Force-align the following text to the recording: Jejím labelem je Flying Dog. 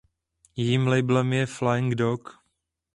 Jejím 0.55 0.87
labelem 0.87 1.33
je 1.33 1.45
Flying 1.45 1.95
Dog. 1.95 2.29